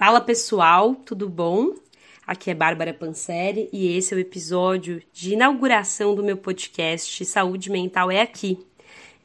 Fala 0.00 0.18
pessoal, 0.18 0.94
tudo 0.94 1.28
bom? 1.28 1.74
Aqui 2.26 2.50
é 2.50 2.54
Bárbara 2.54 2.94
Panseri 2.94 3.68
e 3.70 3.94
esse 3.98 4.14
é 4.14 4.16
o 4.16 4.18
episódio 4.18 5.02
de 5.12 5.34
inauguração 5.34 6.14
do 6.14 6.24
meu 6.24 6.38
podcast 6.38 7.22
Saúde 7.26 7.70
Mental 7.70 8.10
é 8.10 8.22
Aqui. 8.22 8.66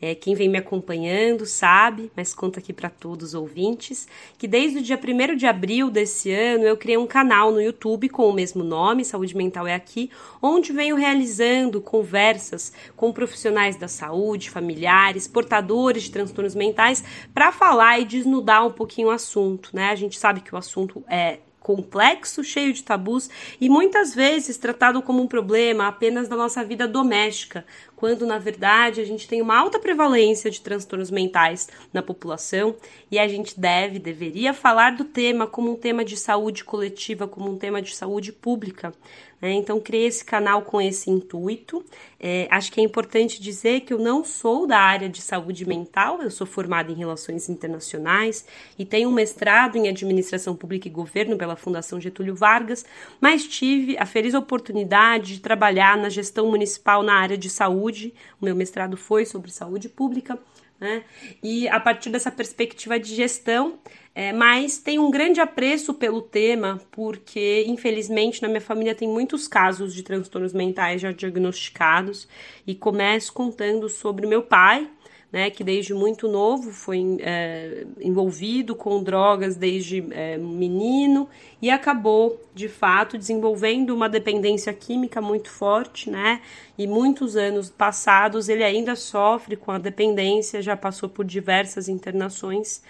É, 0.05 0.13
quem 0.13 0.36
vem 0.36 0.47
me 0.47 0.60
acompanhando 0.60 1.47
sabe, 1.47 2.12
mas 2.15 2.31
conta 2.31 2.59
aqui 2.59 2.71
para 2.71 2.91
todos 2.91 3.29
os 3.29 3.34
ouvintes, 3.34 4.07
que 4.38 4.47
desde 4.47 4.78
o 4.78 4.81
dia 4.84 5.00
1 5.04 5.36
de 5.36 5.47
abril 5.47 5.89
desse 5.89 6.29
ano 6.29 6.64
eu 6.64 6.78
criei 6.78 6.96
um 6.96 7.07
canal 7.07 7.52
no 7.52 7.59
YouTube 7.59 8.07
com 8.10 8.29
o 8.29 8.32
mesmo 8.32 8.64
nome, 8.64 9.04
Saúde 9.04 9.36
Mental 9.36 9.65
é 9.65 9.73
Aqui, 9.73 10.11
onde 10.39 10.71
venho 10.71 10.96
realizando 10.96 11.82
conversas 11.82 12.71
com 12.96 13.11
profissionais 13.11 13.78
da 13.78 13.88
saúde, 13.88 14.52
familiares, 14.52 15.28
portadores 15.28 16.04
de 16.04 16.11
transtornos 16.11 16.54
mentais, 16.54 17.04
para 17.33 17.51
falar 17.51 18.00
e 18.00 18.06
desnudar 18.06 18.64
um 18.64 18.71
pouquinho 18.71 19.07
o 19.07 19.11
assunto, 19.11 19.71
né? 19.74 19.89
A 19.89 19.96
gente 19.96 20.19
sabe 20.19 20.42
que 20.42 20.54
o 20.54 20.57
assunto 20.57 21.04
é 21.10 21.39
complexo, 21.66 22.43
cheio 22.43 22.71
de 22.71 22.83
tabus 22.83 23.28
e 23.60 23.68
muitas 23.68 24.14
vezes 24.14 24.55
tratado 24.55 25.01
como 25.01 25.19
um 25.19 25.25
problema 25.25 25.88
apenas 25.88 26.28
da 26.28 26.36
nossa 26.36 26.64
vida 26.64 26.88
doméstica, 26.88 27.65
quando 27.96 28.24
na 28.24 28.38
verdade 28.38 29.01
a 29.01 29.04
gente 29.04 29.28
tem 29.28 29.41
uma 29.41 29.57
alta 29.57 29.79
prevalência 29.79 30.51
de 30.51 30.61
transtornos 30.61 31.10
mentais 31.10 31.68
na 31.91 32.03
população 32.03 32.75
e 33.09 33.17
a 33.17 33.28
gente 33.28 33.59
deve, 33.59 33.97
deveria 33.97 34.53
falar 34.53 34.95
do 34.95 35.05
tema 35.05 35.47
como 35.47 35.72
um 35.72 35.75
tema 35.75 36.05
de 36.05 36.16
saúde 36.16 36.64
coletiva, 36.64 37.28
como 37.28 37.50
um 37.50 37.58
tema 37.58 37.81
de 37.81 37.95
saúde 37.95 38.31
pública. 38.31 38.94
Né? 39.42 39.53
Então, 39.53 39.80
criei 39.80 40.08
esse 40.08 40.23
canal 40.23 40.62
com 40.62 40.81
esse 40.81 41.09
intuito. 41.09 41.84
É, 42.20 42.48
acho 42.50 42.72
que 42.72 42.80
é 42.80 42.84
importante 42.84 43.42
dizer 43.42 43.81
que 43.81 43.94
eu 43.94 44.00
não 44.00 44.23
sou 44.23 44.66
da 44.66 44.80
área 44.80 45.09
de 45.09 45.22
saúde 45.22 45.66
mental, 45.66 46.22
eu 46.22 46.31
sou 46.31 46.48
formada 46.48 46.92
em 46.92 46.95
Relações 46.95 47.50
Internacionais 47.50 48.45
e 48.80 48.86
tenho 48.86 49.09
um 49.09 49.11
mestrado 49.11 49.78
em 49.78 49.88
Administração 49.88 50.56
Pública 50.56 50.88
e 50.88 50.92
Governo 50.92 51.38
pela 51.38 51.56
Fundação 51.56 52.00
Getúlio 52.00 52.36
Vargas, 52.36 52.86
mas 53.22 53.48
tive 53.48 53.98
a 53.98 54.06
feliz 54.06 54.33
oportunidade 54.33 55.36
de 55.36 55.39
trabalhar 55.39 55.97
na 55.97 56.09
gestão 56.09 56.49
municipal 56.49 57.03
na 57.03 57.16
área 57.16 57.38
de 57.38 57.49
saúde. 57.49 58.14
O 58.42 58.45
meu 58.45 58.55
mestrado 58.55 58.97
foi 58.97 59.25
sobre 59.25 59.52
saúde 59.52 59.89
pública. 59.89 60.39
Né? 60.79 61.03
E 61.41 61.67
a 61.69 61.79
partir 61.79 62.09
dessa 62.09 62.29
perspectiva 62.29 62.99
de 62.99 63.15
gestão, 63.15 63.79
é, 64.13 64.33
mas 64.33 64.77
tem 64.77 64.99
um 64.99 65.09
grande 65.09 65.39
apreço 65.39 65.93
pelo 65.93 66.21
tema, 66.21 66.81
porque 66.91 67.63
infelizmente 67.67 68.41
na 68.41 68.47
minha 68.47 68.61
família 68.61 68.93
tem 68.93 69.07
muitos 69.07 69.47
casos 69.47 69.93
de 69.93 70.03
transtornos 70.03 70.53
mentais 70.53 71.01
já 71.01 71.11
diagnosticados, 71.11 72.27
e 72.67 72.75
começo 72.75 73.31
contando 73.33 73.87
sobre 73.89 74.27
meu 74.27 74.41
pai, 74.41 74.89
né, 75.36 75.50
que 75.50 75.66
desde 75.66 75.94
muito 75.94 76.30
novo 76.30 76.72
foi 76.72 77.17
é, 77.19 77.86
envolvido 78.00 78.73
com 78.73 79.03
drogas 79.03 79.58
desde 79.58 80.02
é, 80.11 80.38
menino 80.38 81.27
e 81.61 81.69
acabou 81.69 82.42
de 82.53 82.69
fato 82.69 83.17
desenvolvendo 83.17 83.94
uma 83.94 84.08
dependência 84.08 84.72
química 84.72 85.19
muito 85.19 85.50
forte, 85.50 86.09
né? 86.09 86.39
E 86.77 86.88
muitos 86.88 87.36
anos 87.36 87.69
passados 87.69 88.47
ele 88.47 88.64
ainda 88.64 88.95
sofre 88.95 89.58
com 89.58 89.72
a 89.72 89.77
dependência, 89.77 90.61
já 90.61 90.77
passou 90.77 91.09
por 91.09 91.25
diversas 91.25 91.89
internações 91.89 92.81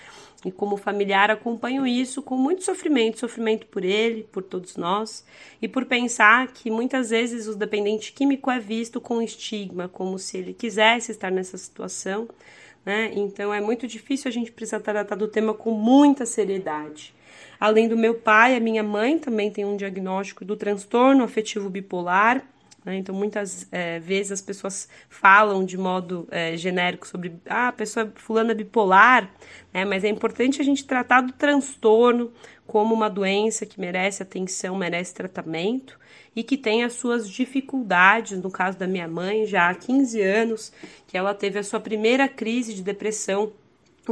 e 0.45 0.51
como 0.51 0.77
familiar 0.77 1.31
acompanho 1.31 1.87
isso 1.87 2.21
com 2.21 2.37
muito 2.37 2.63
sofrimento, 2.63 3.19
sofrimento 3.19 3.65
por 3.65 3.83
ele, 3.83 4.27
por 4.31 4.43
todos 4.43 4.77
nós, 4.77 5.25
e 5.59 5.67
por 5.67 5.85
pensar 5.85 6.47
que 6.49 6.69
muitas 6.69 7.09
vezes 7.09 7.47
o 7.47 7.55
dependente 7.55 8.13
químico 8.13 8.51
é 8.51 8.59
visto 8.59 9.01
com 9.01 9.21
estigma, 9.21 9.89
como 9.89 10.19
se 10.19 10.37
ele 10.37 10.53
quisesse 10.53 11.11
estar 11.11 11.31
nessa 11.31 11.57
situação, 11.57 12.29
né? 12.85 13.11
Então 13.15 13.51
é 13.51 13.59
muito 13.59 13.87
difícil 13.87 14.29
a 14.29 14.31
gente 14.31 14.51
precisar 14.51 14.79
tratar 14.79 15.15
do 15.15 15.27
tema 15.27 15.53
com 15.53 15.71
muita 15.71 16.25
seriedade. 16.25 17.13
Além 17.59 17.87
do 17.87 17.97
meu 17.97 18.13
pai, 18.13 18.55
a 18.55 18.59
minha 18.59 18.83
mãe 18.83 19.17
também 19.17 19.49
tem 19.49 19.65
um 19.65 19.75
diagnóstico 19.75 20.45
do 20.45 20.55
transtorno 20.55 21.23
afetivo 21.23 21.69
bipolar, 21.69 22.45
né? 22.85 22.97
Então, 22.97 23.15
muitas 23.15 23.67
é, 23.71 23.99
vezes 23.99 24.33
as 24.33 24.41
pessoas 24.41 24.87
falam 25.09 25.65
de 25.65 25.77
modo 25.77 26.27
é, 26.29 26.55
genérico 26.55 27.07
sobre 27.07 27.33
ah, 27.49 27.69
a 27.69 27.71
pessoa 27.71 28.11
fulana 28.15 28.51
é 28.51 28.55
bipolar, 28.55 29.29
né? 29.73 29.83
mas 29.83 30.03
é 30.03 30.09
importante 30.09 30.61
a 30.61 30.63
gente 30.63 30.85
tratar 30.85 31.21
do 31.21 31.33
transtorno 31.33 32.31
como 32.67 32.93
uma 32.93 33.09
doença 33.09 33.65
que 33.65 33.79
merece 33.79 34.21
atenção, 34.21 34.77
merece 34.77 35.13
tratamento 35.13 35.99
e 36.35 36.43
que 36.43 36.57
tem 36.57 36.83
as 36.83 36.93
suas 36.93 37.29
dificuldades. 37.29 38.39
No 38.41 38.51
caso 38.51 38.77
da 38.77 38.87
minha 38.87 39.07
mãe, 39.07 39.45
já 39.45 39.69
há 39.69 39.73
15 39.73 40.21
anos, 40.21 40.71
que 41.07 41.17
ela 41.17 41.33
teve 41.33 41.57
a 41.57 41.63
sua 41.63 41.79
primeira 41.79 42.27
crise 42.27 42.73
de 42.73 42.83
depressão 42.83 43.51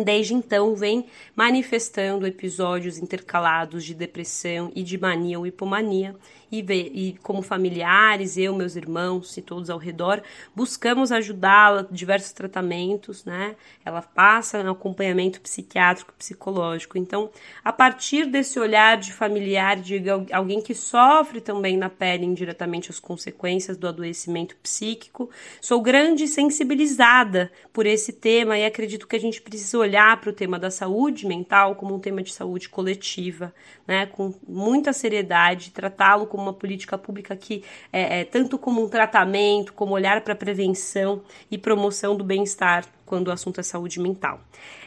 Desde 0.02 0.34
então, 0.34 0.76
vem 0.76 1.06
manifestando 1.36 2.26
episódios 2.26 2.98
intercalados 2.98 3.84
de 3.84 3.94
depressão 3.94 4.72
e 4.76 4.82
de 4.82 4.98
mania 4.98 5.38
ou 5.38 5.46
hipomania, 5.46 6.16
e, 6.54 7.10
e 7.10 7.18
como 7.24 7.42
familiares, 7.42 8.38
eu, 8.38 8.56
meus 8.56 8.76
irmãos 8.76 9.36
e 9.38 9.42
todos 9.42 9.72
ao 9.72 9.80
redor, 9.80 10.22
buscamos 10.56 11.12
ajudá-la 11.12 11.88
diversos 11.90 12.32
tratamentos, 12.32 13.26
né? 13.26 13.56
Ela 13.84 14.02
passa 14.02 14.62
no 14.62 14.72
acompanhamento 14.72 15.42
psiquiátrico, 15.42 16.14
psicológico. 16.14 16.98
Então, 16.98 17.32
a 17.64 17.74
partir 17.74 18.26
desse 18.26 18.60
olhar 18.60 18.98
de 18.98 19.12
familiar, 19.12 19.78
de 19.78 20.04
alguém 20.32 20.62
que 20.62 20.76
sofre 20.76 21.42
também 21.42 21.76
na 21.76 21.90
pele 21.90 22.26
indiretamente 22.26 22.92
as 22.92 23.00
consequências 23.00 23.76
do 23.76 23.88
adoecimento 23.88 24.56
psíquico, 24.58 25.30
sou 25.60 25.82
grande 25.82 26.28
sensibilizada 26.28 27.52
por 27.72 27.86
esse 27.86 28.14
tema 28.14 28.58
e 28.58 28.66
acredito 28.66 29.08
que 29.08 29.16
a 29.16 29.20
gente 29.20 29.42
precisa 29.42 29.78
olhar 29.78 30.20
para 30.22 30.30
o 30.30 30.34
tema 30.34 30.60
da 30.60 30.70
saúde 30.70 31.26
mental 31.26 31.76
como 31.76 31.96
um 31.96 32.00
tema 32.00 32.22
de 32.22 32.32
saúde 32.32 32.70
coletiva, 32.70 33.54
né, 33.88 34.06
com 34.06 34.34
muita 34.48 34.94
seriedade, 34.94 35.72
tratá-lo 35.72 36.28
como 36.28 36.43
uma 36.44 36.54
política 36.54 36.98
pública 36.98 37.36
que 37.36 37.64
é, 37.92 38.22
é 38.22 38.26
tanto 38.26 38.58
como 38.58 38.84
um 38.84 38.90
tratamento, 38.90 39.74
como 39.74 39.94
olhar 39.94 40.22
para 40.22 40.36
prevenção 40.36 41.22
e 41.50 41.58
promoção 41.58 42.16
do 42.16 42.24
bem-estar 42.24 42.86
quando 43.06 43.28
o 43.28 43.32
assunto 43.32 43.60
é 43.60 43.64
saúde 43.64 44.00
mental. 44.00 44.42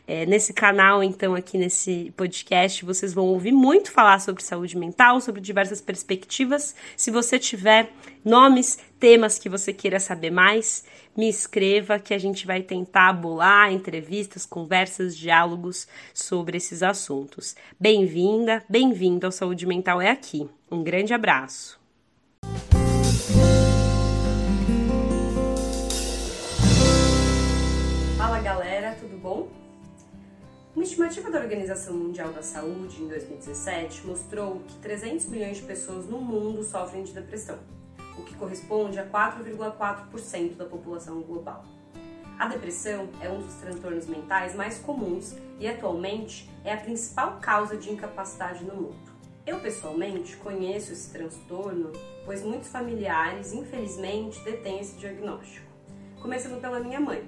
É, 0.09 0.25
nesse 0.25 0.53
canal, 0.53 1.03
então, 1.03 1.34
aqui 1.34 1.59
nesse 1.59 2.12
podcast, 2.17 2.84
vocês 2.84 3.12
vão 3.12 3.27
ouvir 3.27 3.53
muito 3.53 3.91
falar 3.91 4.21
sobre 4.21 4.43
saúde 4.43 4.77
mental, 4.77 5.21
sobre 5.21 5.41
diversas 5.41 5.81
perspectivas. 5.81 6.77
Se 6.97 7.11
você 7.11 7.39
tiver 7.39 7.91
nomes, 8.26 8.76
temas 8.98 9.38
que 9.38 9.48
você 9.48 9.72
queira 9.72 10.00
saber 10.00 10.32
mais, 10.32 10.84
me 11.16 11.28
escreva 11.28 12.00
que 12.00 12.12
a 12.12 12.19
gente 12.19 12.44
vai 12.44 12.60
tentar 12.60 13.12
bolar 13.12 13.72
entrevistas, 13.72 14.44
conversas, 14.44 15.16
diálogos 15.16 15.87
sobre 16.12 16.56
esses 16.56 16.82
assuntos. 16.82 17.54
Bem-vinda, 17.78 18.64
bem-vindo 18.69 19.26
ao 19.26 19.32
Saúde 19.32 19.64
Mental 19.64 20.03
é 20.03 20.10
aqui. 20.10 20.50
Um 20.69 20.82
grande 20.82 21.14
abraço. 21.14 21.81
Fala 28.19 28.41
galera, 28.41 28.97
tudo 28.98 29.16
bom? 29.16 29.48
Uma 30.75 30.82
estimativa 30.82 31.31
da 31.31 31.38
Organização 31.38 31.94
Mundial 31.97 32.32
da 32.32 32.43
Saúde 32.43 33.00
em 33.00 33.06
2017 33.06 34.04
mostrou 34.04 34.60
que 34.66 34.75
300 34.81 35.26
milhões 35.26 35.58
de 35.58 35.62
pessoas 35.62 36.06
no 36.06 36.20
mundo 36.20 36.62
sofrem 36.62 37.04
de 37.04 37.12
depressão, 37.12 37.58
o 38.19 38.22
que 38.22 38.34
corresponde 38.34 38.99
a 38.99 39.06
4,4% 39.06 40.56
da 40.56 40.65
população 40.65 41.21
global. 41.22 41.65
A 42.38 42.47
depressão 42.49 43.09
é 43.21 43.31
um 43.31 43.41
dos 43.41 43.54
transtornos 43.54 44.06
mentais 44.06 44.54
mais 44.54 44.78
comuns 44.78 45.34
e 45.59 45.66
atualmente 45.66 46.50
é 46.65 46.72
a 46.72 46.76
principal 46.76 47.38
causa 47.41 47.76
de 47.76 47.91
incapacidade 47.91 48.62
no 48.65 48.75
mundo. 48.75 49.16
Eu 49.47 49.60
pessoalmente 49.60 50.37
conheço 50.37 50.93
esse 50.93 51.10
transtorno, 51.10 51.93
pois 52.25 52.43
muitos 52.43 52.69
familiares, 52.69 53.53
infelizmente, 53.53 54.38
detêm 54.41 54.81
esse 54.81 54.97
diagnóstico. 54.97 55.66
Começando 56.21 56.60
pela 56.60 56.81
minha 56.81 57.00
mãe, 57.00 57.25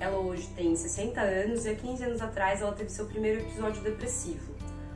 ela 0.00 0.18
hoje 0.18 0.48
tem 0.56 0.74
60 0.74 1.20
anos 1.20 1.64
e 1.64 1.68
há 1.68 1.74
15 1.76 2.04
anos 2.04 2.20
atrás 2.20 2.60
ela 2.60 2.72
teve 2.72 2.90
seu 2.90 3.06
primeiro 3.06 3.42
episódio 3.42 3.82
depressivo. 3.82 4.52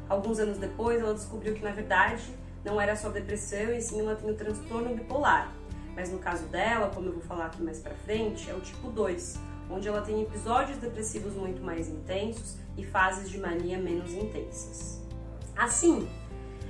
Alguns 0.09 0.39
anos 0.41 0.59
depois 0.59 1.01
ela 1.01 1.15
descobriu 1.15 1.55
que 1.55 1.63
na 1.63 1.71
verdade 1.71 2.25
não 2.67 2.81
era 2.81 2.97
só 2.97 3.09
depressão 3.09 3.73
e 3.73 3.81
sim 3.81 4.01
ela 4.01 4.17
tem 4.17 4.29
o 4.29 4.35
transtorno 4.35 4.93
bipolar. 4.93 5.55
Mas 5.95 6.11
no 6.11 6.19
caso 6.19 6.47
dela, 6.49 6.91
como 6.93 7.07
eu 7.07 7.13
vou 7.13 7.23
falar 7.23 7.47
aqui 7.47 7.63
mais 7.63 7.79
pra 7.79 7.95
frente, 7.95 8.51
é 8.51 8.55
o 8.55 8.61
tipo 8.61 8.91
2, 8.91 9.39
onde 9.71 9.87
ela 9.87 10.03
tem 10.03 10.21
episódios 10.21 10.77
depressivos 10.79 11.35
muito 11.35 11.63
mais 11.63 11.89
intensos 11.89 12.57
e 12.77 12.85
fases 12.85 13.31
de 13.31 13.39
mania 13.39 13.79
menos 13.79 14.13
intensas. 14.13 15.01
Assim, 15.57 16.07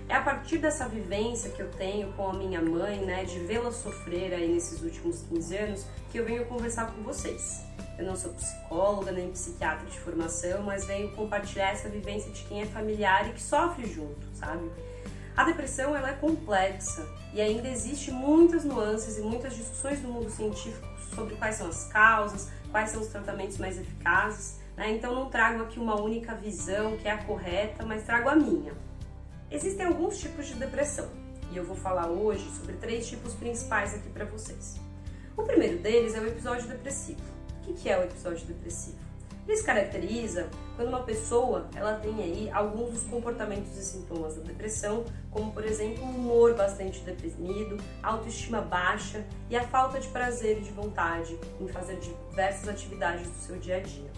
é 0.06 0.14
a 0.14 0.22
partir 0.22 0.58
dessa 0.58 0.86
vivência 0.86 1.50
que 1.50 1.60
eu 1.60 1.70
tenho 1.72 2.12
com 2.12 2.28
a 2.28 2.34
minha 2.34 2.60
mãe, 2.60 2.98
né, 3.00 3.24
de 3.24 3.40
vê-la 3.40 3.72
sofrer 3.72 4.34
aí 4.34 4.46
nesses 4.52 4.82
últimos 4.82 5.22
15 5.22 5.56
anos, 5.56 5.86
que 6.12 6.18
eu 6.18 6.24
venho 6.26 6.44
conversar 6.44 6.92
com 6.92 7.02
vocês. 7.02 7.64
Eu 7.98 8.04
não 8.04 8.14
sou 8.14 8.32
psicóloga 8.34 9.10
nem 9.10 9.30
psiquiatra 9.30 9.86
de 9.86 9.98
formação, 9.98 10.62
mas 10.62 10.84
venho 10.84 11.10
compartilhar 11.12 11.70
essa 11.70 11.88
vivência 11.88 12.30
de 12.30 12.44
quem 12.44 12.60
é 12.60 12.66
familiar 12.66 13.28
e 13.30 13.32
que 13.32 13.42
sofre 13.42 13.86
junto, 13.86 14.26
sabe? 14.34 14.70
A 15.36 15.44
depressão 15.44 15.94
ela 15.94 16.08
é 16.08 16.14
complexa 16.14 17.06
e 17.34 17.42
ainda 17.42 17.68
existe 17.68 18.10
muitas 18.10 18.64
nuances 18.64 19.18
e 19.18 19.20
muitas 19.20 19.54
discussões 19.54 20.00
no 20.02 20.10
mundo 20.10 20.30
científico 20.30 20.86
sobre 21.14 21.36
quais 21.36 21.56
são 21.56 21.68
as 21.68 21.84
causas, 21.88 22.48
quais 22.70 22.88
são 22.88 23.02
os 23.02 23.08
tratamentos 23.08 23.58
mais 23.58 23.78
eficazes. 23.78 24.58
Né? 24.74 24.92
Então 24.92 25.14
não 25.14 25.28
trago 25.28 25.62
aqui 25.62 25.78
uma 25.78 26.00
única 26.00 26.34
visão 26.34 26.96
que 26.96 27.06
é 27.06 27.10
a 27.10 27.22
correta, 27.22 27.84
mas 27.84 28.04
trago 28.04 28.30
a 28.30 28.34
minha. 28.34 28.72
Existem 29.50 29.86
alguns 29.86 30.18
tipos 30.18 30.46
de 30.46 30.54
depressão 30.54 31.10
e 31.52 31.56
eu 31.56 31.64
vou 31.64 31.76
falar 31.76 32.08
hoje 32.08 32.50
sobre 32.52 32.72
três 32.74 33.06
tipos 33.06 33.34
principais 33.34 33.94
aqui 33.94 34.08
para 34.08 34.24
vocês. 34.24 34.80
O 35.36 35.42
primeiro 35.42 35.78
deles 35.78 36.14
é 36.14 36.20
o 36.20 36.26
episódio 36.26 36.66
depressivo. 36.66 37.20
O 37.66 37.74
que 37.74 37.90
é 37.90 37.98
o 37.98 38.04
episódio 38.04 38.46
depressivo? 38.46 39.05
Se 39.54 39.64
caracteriza 39.64 40.50
quando 40.76 40.88
uma 40.88 41.02
pessoa 41.02 41.68
ela 41.74 41.94
tem 41.94 42.22
aí 42.22 42.50
alguns 42.50 42.90
dos 42.90 43.02
comportamentos 43.04 43.76
e 43.76 43.82
sintomas 43.82 44.36
da 44.36 44.42
depressão, 44.42 45.04
como 45.30 45.50
por 45.52 45.64
exemplo 45.64 46.04
um 46.04 46.10
humor 46.10 46.54
bastante 46.54 47.00
deprimido, 47.00 47.78
autoestima 48.02 48.60
baixa 48.60 49.24
e 49.48 49.56
a 49.56 49.62
falta 49.66 49.98
de 49.98 50.08
prazer 50.08 50.58
e 50.58 50.60
de 50.60 50.70
vontade 50.72 51.38
em 51.58 51.66
fazer 51.68 51.98
diversas 51.98 52.68
atividades 52.68 53.26
do 53.28 53.38
seu 53.38 53.56
dia 53.56 53.78
a 53.78 53.80
dia. 53.80 54.10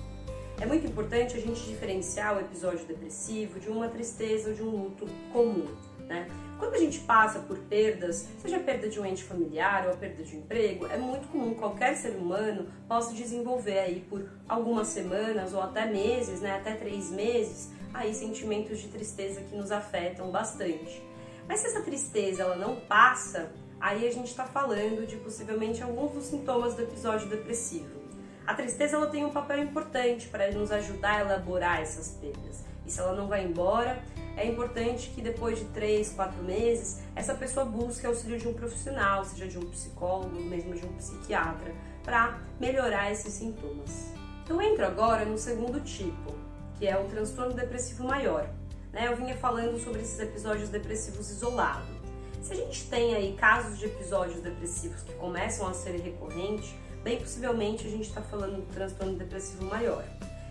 É 0.60 0.66
muito 0.66 0.86
importante 0.86 1.36
a 1.36 1.40
gente 1.40 1.60
diferenciar 1.68 2.36
o 2.36 2.40
episódio 2.40 2.84
depressivo 2.84 3.60
de 3.60 3.68
uma 3.68 3.88
tristeza 3.88 4.50
ou 4.50 4.54
de 4.56 4.62
um 4.62 4.70
luto 4.70 5.06
comum. 5.32 5.68
Né? 6.08 6.26
Quando 6.58 6.74
a 6.74 6.78
gente 6.78 6.98
passa 7.00 7.38
por 7.38 7.56
perdas, 7.56 8.26
seja 8.42 8.56
a 8.56 8.60
perda 8.60 8.88
de 8.88 8.98
um 8.98 9.06
ente 9.06 9.22
familiar 9.22 9.86
ou 9.86 9.92
a 9.92 9.96
perda 9.96 10.24
de 10.24 10.34
um 10.34 10.40
emprego, 10.40 10.86
é 10.86 10.96
muito 10.96 11.28
comum 11.28 11.54
qualquer 11.54 11.96
ser 11.96 12.16
humano 12.16 12.66
possa 12.88 13.14
desenvolver 13.14 13.78
aí 13.78 14.00
por 14.00 14.28
algumas 14.48 14.88
semanas 14.88 15.54
ou 15.54 15.62
até 15.62 15.86
meses, 15.86 16.40
né, 16.40 16.56
até 16.56 16.74
três 16.74 17.10
meses, 17.10 17.70
aí 17.94 18.12
sentimentos 18.12 18.80
de 18.80 18.88
tristeza 18.88 19.40
que 19.42 19.54
nos 19.54 19.70
afetam 19.70 20.32
bastante. 20.32 21.00
Mas 21.46 21.60
se 21.60 21.68
essa 21.68 21.80
tristeza 21.82 22.42
ela 22.42 22.56
não 22.56 22.76
passa, 22.76 23.52
aí 23.80 24.06
a 24.06 24.10
gente 24.10 24.26
está 24.26 24.44
falando 24.44 25.06
de 25.06 25.16
possivelmente 25.16 25.80
alguns 25.82 26.12
dos 26.12 26.24
sintomas 26.24 26.74
do 26.74 26.82
episódio 26.82 27.28
depressivo. 27.28 27.98
A 28.44 28.54
tristeza 28.54 28.96
ela 28.96 29.06
tem 29.06 29.24
um 29.24 29.30
papel 29.30 29.62
importante 29.62 30.26
para 30.26 30.50
nos 30.50 30.72
ajudar 30.72 31.18
a 31.18 31.20
elaborar 31.20 31.82
essas 31.82 32.08
perdas. 32.20 32.64
E 32.84 32.90
se 32.90 32.98
ela 32.98 33.14
não 33.14 33.28
vai 33.28 33.44
embora, 33.44 34.02
é 34.38 34.46
importante 34.46 35.10
que 35.10 35.20
depois 35.20 35.58
de 35.58 35.64
três, 35.66 36.10
quatro 36.10 36.40
meses, 36.44 37.00
essa 37.16 37.34
pessoa 37.34 37.66
busque 37.66 38.06
auxílio 38.06 38.38
de 38.38 38.46
um 38.46 38.54
profissional, 38.54 39.24
seja 39.24 39.48
de 39.48 39.58
um 39.58 39.68
psicólogo, 39.68 40.40
mesmo 40.40 40.74
de 40.74 40.86
um 40.86 40.92
psiquiatra, 40.92 41.74
para 42.04 42.38
melhorar 42.60 43.10
esses 43.10 43.34
sintomas. 43.34 44.12
Então, 44.44 44.62
eu 44.62 44.72
entro 44.72 44.86
agora 44.86 45.24
no 45.24 45.36
segundo 45.36 45.80
tipo, 45.80 46.32
que 46.78 46.86
é 46.86 46.96
o 46.96 47.04
transtorno 47.04 47.52
depressivo 47.52 48.04
maior. 48.04 48.48
Né? 48.92 49.08
Eu 49.08 49.16
vinha 49.16 49.36
falando 49.36 49.76
sobre 49.82 50.02
esses 50.02 50.20
episódios 50.20 50.68
depressivos 50.68 51.28
isolados. 51.30 51.98
Se 52.40 52.52
a 52.52 52.56
gente 52.56 52.88
tem 52.88 53.16
aí 53.16 53.36
casos 53.36 53.76
de 53.76 53.86
episódios 53.86 54.40
depressivos 54.40 55.02
que 55.02 55.12
começam 55.14 55.66
a 55.66 55.74
ser 55.74 56.00
recorrentes, 56.00 56.72
bem 57.02 57.18
possivelmente 57.18 57.86
a 57.86 57.90
gente 57.90 58.08
está 58.08 58.22
falando 58.22 58.64
do 58.64 58.72
transtorno 58.72 59.14
depressivo 59.18 59.64
maior. 59.64 60.04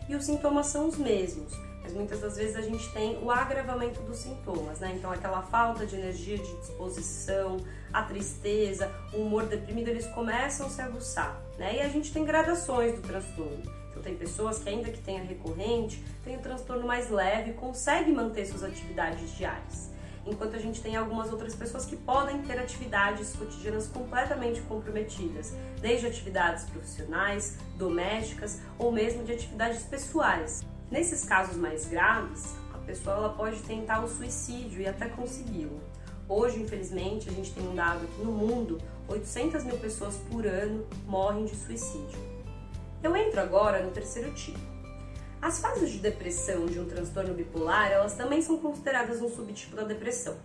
E 0.09 0.15
os 0.15 0.25
sintomas 0.25 0.67
são 0.67 0.89
os 0.89 0.97
mesmos, 0.97 1.53
mas 1.87 1.93
muitas 1.93 2.19
das 2.19 2.35
vezes 2.35 2.57
a 2.57 2.61
gente 2.61 2.91
tem 2.91 3.17
o 3.23 3.31
agravamento 3.31 4.01
dos 4.01 4.17
sintomas, 4.17 4.81
né? 4.81 4.93
Então 4.97 5.09
aquela 5.09 5.41
falta 5.41 5.85
de 5.85 5.95
energia, 5.95 6.37
de 6.37 6.57
disposição, 6.57 7.57
a 7.93 8.03
tristeza, 8.03 8.91
o 9.13 9.21
humor 9.21 9.45
deprimido, 9.45 9.87
eles 9.87 10.05
começam 10.07 10.67
a 10.67 10.69
se 10.69 10.81
aguçar, 10.81 11.41
né? 11.57 11.77
E 11.77 11.79
a 11.79 11.87
gente 11.87 12.11
tem 12.11 12.25
gradações 12.25 12.93
do 12.95 13.01
transtorno. 13.01 13.63
Então 13.89 14.03
tem 14.03 14.17
pessoas 14.17 14.59
que 14.59 14.67
ainda 14.67 14.91
que 14.91 14.99
tenha 14.99 15.23
recorrente, 15.23 16.03
tem 16.25 16.35
o 16.35 16.41
transtorno 16.41 16.85
mais 16.85 17.09
leve 17.09 17.53
consegue 17.53 18.11
manter 18.11 18.45
suas 18.45 18.63
atividades 18.63 19.33
diárias 19.37 19.95
enquanto 20.25 20.57
a 20.57 20.59
gente 20.59 20.81
tem 20.81 20.97
algumas 20.97 21.31
outras 21.31 21.55
pessoas 21.55 21.85
que 21.85 21.95
podem 21.95 22.41
ter 22.41 22.59
atividades 22.59 23.33
cotidianas 23.33 23.87
completamente 23.87 24.59
comprometidas, 24.63 25.55
desde 25.79 26.05
atividades 26.05 26.65
profissionais, 26.65 27.57
domésticas 27.77 28.59
ou 28.77 28.91
mesmo 28.91 29.23
de 29.23 29.31
atividades 29.31 29.83
pessoais. 29.83 30.65
Nesses 30.89 31.25
casos 31.25 31.57
mais 31.57 31.85
graves, 31.85 32.55
a 32.73 32.77
pessoa 32.77 33.29
pode 33.29 33.61
tentar 33.63 34.01
o 34.03 34.07
suicídio 34.07 34.81
e 34.81 34.87
até 34.87 35.09
consegui-lo. 35.09 35.81
Hoje, 36.29 36.61
infelizmente, 36.61 37.27
a 37.27 37.31
gente 37.33 37.51
tem 37.51 37.67
um 37.67 37.75
dado 37.75 38.07
que 38.07 38.21
no 38.21 38.31
mundo 38.31 38.77
800 39.09 39.65
mil 39.65 39.77
pessoas 39.77 40.15
por 40.29 40.45
ano 40.45 40.87
morrem 41.05 41.43
de 41.43 41.55
suicídio. 41.57 42.17
Eu 43.03 43.13
entro 43.17 43.41
agora 43.41 43.83
no 43.83 43.91
terceiro 43.91 44.33
tipo. 44.33 44.59
As 45.41 45.59
fases 45.59 45.91
de 45.91 45.99
depressão 45.99 46.65
de 46.65 46.79
um 46.79 46.85
transtorno 46.85 47.33
bipolar, 47.33 47.91
elas 47.91 48.13
também 48.13 48.41
são 48.41 48.57
consideradas 48.57 49.21
um 49.21 49.29
subtipo 49.29 49.75
da 49.75 49.83
depressão. 49.83 50.37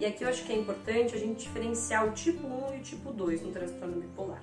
E 0.00 0.04
aqui 0.04 0.24
eu 0.24 0.28
acho 0.28 0.44
que 0.44 0.52
é 0.52 0.56
importante 0.56 1.14
a 1.14 1.18
gente 1.18 1.44
diferenciar 1.44 2.06
o 2.06 2.10
tipo 2.10 2.44
1 2.46 2.74
e 2.74 2.78
o 2.78 2.82
tipo 2.82 3.12
2 3.12 3.42
no 3.42 3.52
transtorno 3.52 4.00
bipolar. 4.00 4.42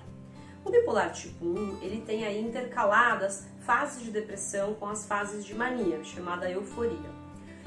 O 0.64 0.70
bipolar 0.70 1.12
tipo 1.12 1.44
1, 1.44 1.78
ele 1.82 2.02
tem 2.02 2.24
aí 2.24 2.40
intercaladas 2.40 3.46
fases 3.60 4.04
de 4.04 4.10
depressão 4.12 4.74
com 4.74 4.86
as 4.86 5.06
fases 5.06 5.44
de 5.44 5.54
mania, 5.54 6.02
chamada 6.04 6.48
euforia. 6.48 7.10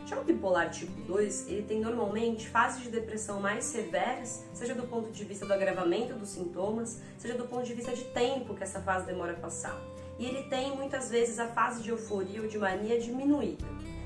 Já 0.06 0.19
o 0.19 0.24
bipolar 0.24 0.69
tipo 0.69 1.01
2, 1.01 1.47
ele 1.50 1.63
tem 1.63 1.81
normalmente 1.81 2.47
fases 2.47 2.83
de 2.83 2.89
depressão 2.89 3.42
mais 3.42 3.65
severas, 3.65 4.45
seja 4.53 4.74
do 4.74 4.83
ponto 4.83 5.12
de 5.12 5.25
vista 5.25 5.45
do 5.45 5.53
agravamento 5.53 6.13
dos 6.13 6.30
sintomas, 6.30 7.01
seja 7.18 7.33
do 7.33 7.45
ponto 7.45 7.65
de 7.65 7.74
vista 7.74 7.94
de 7.94 8.03
tempo 8.06 8.53
que 8.53 8.63
essa 8.63 8.80
fase 8.80 9.06
demora 9.07 9.33
a 9.33 9.36
passar. 9.36 9.77
E 10.18 10.25
ele 10.25 10.44
tem 10.44 10.75
muitas 10.75 11.09
vezes 11.09 11.38
a 11.39 11.47
fase 11.47 11.83
de 11.83 11.89
euforia 11.89 12.42
ou 12.42 12.47
de 12.47 12.57
mania 12.57 13.00
diminuída, 13.00 13.65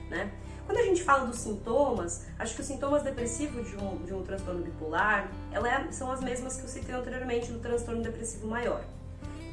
né? 0.10 0.32
Gente 1.00 1.06
fala 1.06 1.26
dos 1.28 1.38
sintomas, 1.38 2.26
acho 2.38 2.56
que 2.56 2.60
os 2.60 2.68
sintomas 2.68 3.04
depressivos 3.04 3.70
de 3.70 3.78
um, 3.78 4.04
de 4.04 4.14
um 4.14 4.22
transtorno 4.22 4.62
bipolar 4.62 5.32
é, 5.54 5.92
são 5.94 6.12
as 6.12 6.20
mesmas 6.20 6.58
que 6.58 6.64
eu 6.64 6.68
citei 6.68 6.94
anteriormente 6.94 7.50
do 7.54 7.60
transtorno 7.60 8.04
depressivo 8.04 8.48
maior. 8.48 8.84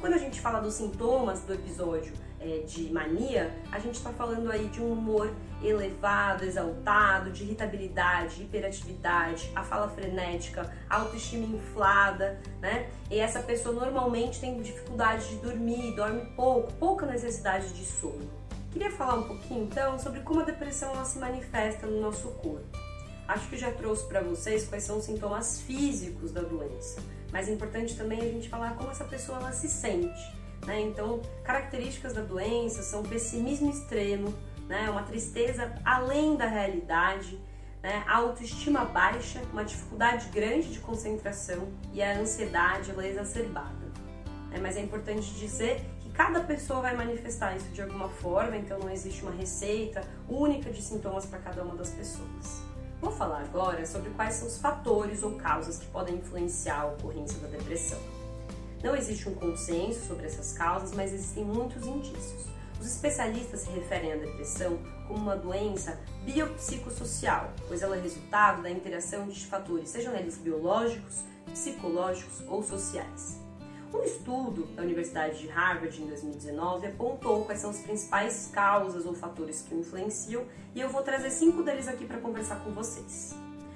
Quando 0.01 0.11
a 0.11 0.17
gente 0.17 0.41
fala 0.41 0.59
dos 0.59 0.73
sintomas 0.73 1.39
do 1.43 1.53
episódio 1.53 2.11
é, 2.41 2.63
de 2.67 2.91
mania, 2.91 3.49
a 3.71 3.79
gente 3.79 3.95
está 3.95 4.09
falando 4.09 4.51
aí 4.51 4.67
de 4.67 4.81
um 4.81 4.91
humor 4.91 5.33
elevado, 5.63 6.43
exaltado, 6.43 7.31
de 7.31 7.45
irritabilidade, 7.45 8.43
hiperatividade, 8.43 9.49
a 9.55 9.63
fala 9.63 9.87
frenética, 9.87 10.69
autoestima 10.89 11.45
inflada, 11.45 12.41
né? 12.59 12.89
E 13.09 13.19
essa 13.19 13.39
pessoa 13.39 13.73
normalmente 13.73 14.41
tem 14.41 14.61
dificuldade 14.61 15.29
de 15.29 15.35
dormir, 15.37 15.95
dorme 15.95 16.25
pouco, 16.35 16.73
pouca 16.73 17.05
necessidade 17.05 17.69
de 17.69 17.85
sono. 17.85 18.46
Queria 18.77 18.91
falar 18.91 19.15
um 19.15 19.23
pouquinho 19.23 19.63
então 19.63 19.97
sobre 19.97 20.19
como 20.19 20.41
a 20.41 20.43
depressão 20.43 20.93
ela 20.93 21.03
se 21.03 21.17
manifesta 21.17 21.87
no 21.87 21.99
nosso 21.99 22.27
corpo. 22.33 22.77
Acho 23.27 23.49
que 23.49 23.57
já 23.57 23.71
trouxe 23.71 24.05
para 24.05 24.21
vocês 24.21 24.67
quais 24.67 24.83
são 24.83 24.99
os 24.99 25.05
sintomas 25.05 25.61
físicos 25.61 26.31
da 26.31 26.41
doença, 26.41 27.01
mas 27.31 27.49
é 27.49 27.53
importante 27.53 27.97
também 27.97 28.19
a 28.19 28.25
gente 28.25 28.47
falar 28.47 28.75
como 28.75 28.91
essa 28.91 29.03
pessoa 29.03 29.39
ela 29.39 29.51
se 29.51 29.67
sente. 29.67 30.31
Né? 30.63 30.79
Então, 30.81 31.23
características 31.43 32.13
da 32.13 32.21
doença 32.21 32.83
são 32.83 33.01
pessimismo 33.01 33.71
extremo, 33.71 34.31
né? 34.67 34.87
uma 34.91 35.01
tristeza 35.01 35.73
além 35.83 36.35
da 36.35 36.45
realidade, 36.45 37.41
né? 37.81 38.03
autoestima 38.07 38.85
baixa, 38.85 39.41
uma 39.51 39.65
dificuldade 39.65 40.29
grande 40.29 40.71
de 40.71 40.79
concentração 40.81 41.67
e 41.91 42.03
a 42.03 42.19
ansiedade 42.19 42.91
ela 42.91 43.03
é 43.03 43.09
exacerbada. 43.09 43.87
Né? 44.51 44.59
Mas 44.61 44.77
é 44.77 44.81
importante 44.81 45.33
dizer 45.33 45.83
Cada 46.17 46.39
pessoa 46.39 46.81
vai 46.81 46.95
manifestar 46.95 47.55
isso 47.55 47.67
de 47.67 47.79
alguma 47.79 48.09
forma, 48.09 48.57
então 48.57 48.79
não 48.79 48.89
existe 48.89 49.21
uma 49.21 49.31
receita 49.31 50.01
única 50.27 50.71
de 50.71 50.81
sintomas 50.81 51.27
para 51.27 51.37
cada 51.37 51.63
uma 51.63 51.75
das 51.75 51.91
pessoas. 51.91 52.63
Vou 52.99 53.11
falar 53.11 53.41
agora 53.41 53.85
sobre 53.85 54.09
quais 54.09 54.33
são 54.33 54.47
os 54.47 54.57
fatores 54.57 55.21
ou 55.21 55.35
causas 55.35 55.77
que 55.77 55.85
podem 55.85 56.15
influenciar 56.15 56.81
a 56.81 56.85
ocorrência 56.87 57.37
da 57.37 57.47
depressão. 57.47 57.99
Não 58.83 58.95
existe 58.95 59.29
um 59.29 59.35
consenso 59.35 60.07
sobre 60.07 60.25
essas 60.25 60.53
causas, 60.53 60.91
mas 60.91 61.13
existem 61.13 61.45
muitos 61.45 61.85
indícios. 61.85 62.47
Os 62.79 62.87
especialistas 62.87 63.59
se 63.59 63.69
referem 63.69 64.13
à 64.13 64.15
depressão 64.15 64.79
como 65.07 65.19
uma 65.19 65.35
doença 65.35 65.99
biopsicossocial, 66.25 67.53
pois 67.67 67.83
ela 67.83 67.95
é 67.95 68.01
resultado 68.01 68.63
da 68.63 68.71
interação 68.71 69.27
de 69.27 69.45
fatores, 69.45 69.89
sejam 69.89 70.15
eles 70.15 70.35
biológicos, 70.35 71.21
psicológicos 71.53 72.41
ou 72.47 72.63
sociais. 72.63 73.46
Um 73.93 74.03
estudo 74.03 74.65
da 74.75 74.81
Universidade 74.81 75.39
de 75.39 75.47
Harvard 75.47 76.01
em 76.01 76.07
2019 76.07 76.87
apontou 76.87 77.45
quais 77.45 77.61
são 77.61 77.69
as 77.69 77.79
principais 77.79 78.49
causas 78.53 79.05
ou 79.05 79.13
fatores 79.13 79.61
que 79.61 79.73
influenciam 79.73 80.45
e 80.75 80.81
eu 80.81 80.89
vou 80.89 81.01
trazer 81.01 81.29
cinco 81.29 81.63
deles 81.63 81.87
aqui 81.87 82.05
para 82.05 82.19
conversar 82.19 82.57
com 82.65 82.71
vocês. 82.71 83.33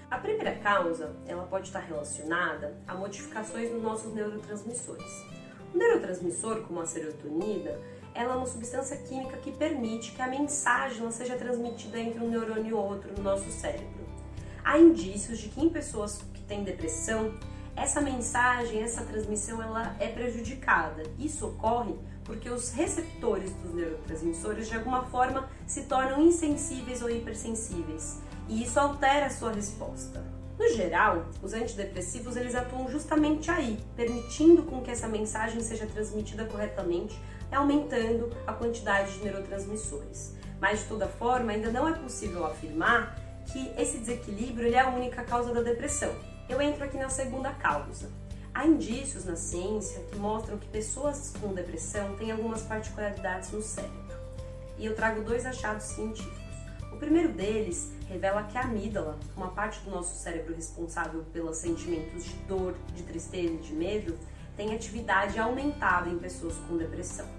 A 0.09 0.17
primeira 0.17 0.53
causa, 0.55 1.15
ela 1.25 1.43
pode 1.43 1.67
estar 1.67 1.79
relacionada 1.79 2.75
a 2.85 2.93
modificações 2.93 3.71
nos 3.71 3.81
nossos 3.81 4.13
neurotransmissores. 4.13 5.25
O 5.73 5.77
neurotransmissor, 5.77 6.63
como 6.63 6.81
a 6.81 6.85
serotonina, 6.85 7.79
ela 8.13 8.33
é 8.33 8.35
uma 8.37 8.45
substância 8.45 8.97
química 8.97 9.37
que 9.37 9.53
permite 9.53 10.11
que 10.11 10.21
a 10.21 10.27
mensagem 10.27 11.09
seja 11.09 11.37
transmitida 11.37 11.97
entre 11.97 12.19
um 12.19 12.29
neurônio 12.29 12.67
e 12.67 12.73
outro 12.73 13.13
no 13.15 13.23
nosso 13.23 13.49
cérebro. 13.49 14.01
Há 14.61 14.77
indícios 14.77 15.39
de 15.39 15.47
que 15.47 15.61
em 15.61 15.69
pessoas 15.69 16.21
que 16.33 16.41
têm 16.43 16.65
depressão, 16.65 17.33
essa 17.75 18.01
mensagem, 18.01 18.81
essa 18.81 19.03
transmissão, 19.03 19.61
ela 19.61 19.95
é 19.99 20.07
prejudicada. 20.07 21.03
Isso 21.17 21.47
ocorre 21.47 21.95
porque 22.23 22.49
os 22.49 22.71
receptores 22.71 23.51
dos 23.55 23.73
neurotransmissores 23.73 24.67
de 24.67 24.75
alguma 24.75 25.03
forma 25.05 25.49
se 25.65 25.83
tornam 25.83 26.21
insensíveis 26.21 27.01
ou 27.01 27.09
hipersensíveis, 27.09 28.19
e 28.47 28.63
isso 28.63 28.79
altera 28.79 29.25
a 29.25 29.29
sua 29.29 29.51
resposta. 29.51 30.23
No 30.57 30.69
geral, 30.69 31.25
os 31.41 31.53
antidepressivos 31.53 32.37
eles 32.37 32.53
atuam 32.53 32.89
justamente 32.89 33.49
aí, 33.49 33.79
permitindo 33.95 34.63
com 34.63 34.81
que 34.81 34.91
essa 34.91 35.07
mensagem 35.07 35.59
seja 35.61 35.87
transmitida 35.87 36.45
corretamente, 36.45 37.19
aumentando 37.51 38.29
a 38.45 38.53
quantidade 38.53 39.11
de 39.13 39.23
neurotransmissores. 39.23 40.35
Mas 40.59 40.81
de 40.81 40.85
toda 40.85 41.07
forma, 41.07 41.51
ainda 41.51 41.71
não 41.71 41.89
é 41.89 41.93
possível 41.93 42.45
afirmar 42.45 43.15
que 43.47 43.73
esse 43.75 43.97
desequilíbrio 43.97 44.73
é 44.73 44.79
a 44.79 44.89
única 44.89 45.23
causa 45.23 45.51
da 45.51 45.61
depressão. 45.61 46.13
Eu 46.51 46.61
entro 46.61 46.83
aqui 46.83 46.97
na 46.97 47.09
segunda 47.09 47.49
causa. 47.51 48.11
Há 48.53 48.67
indícios 48.67 49.23
na 49.23 49.37
ciência 49.37 50.03
que 50.11 50.17
mostram 50.17 50.57
que 50.57 50.67
pessoas 50.67 51.33
com 51.39 51.53
depressão 51.53 52.13
têm 52.17 52.29
algumas 52.29 52.61
particularidades 52.63 53.51
no 53.51 53.61
cérebro. 53.61 54.17
E 54.77 54.85
eu 54.85 54.93
trago 54.93 55.21
dois 55.21 55.45
achados 55.45 55.85
científicos. 55.85 56.37
O 56.91 56.97
primeiro 56.97 57.29
deles 57.29 57.93
revela 58.09 58.43
que 58.43 58.57
a 58.57 58.63
amígdala, 58.63 59.17
uma 59.33 59.47
parte 59.51 59.79
do 59.85 59.91
nosso 59.91 60.21
cérebro 60.21 60.53
responsável 60.53 61.23
pelos 61.31 61.55
sentimentos 61.55 62.25
de 62.25 62.33
dor, 62.49 62.75
de 62.93 63.03
tristeza 63.03 63.53
e 63.53 63.57
de 63.57 63.73
medo, 63.73 64.19
tem 64.57 64.75
atividade 64.75 65.39
aumentada 65.39 66.09
em 66.09 66.19
pessoas 66.19 66.55
com 66.67 66.75
depressão. 66.75 67.29